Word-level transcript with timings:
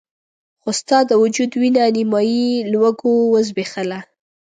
خو 0.61 0.69
ستا 0.79 0.97
د 1.09 1.11
وجود 1.23 1.51
وينه 1.61 1.83
نيمایي 1.97 2.47
لوږو 2.71 3.13
وزبېښله. 3.33 3.99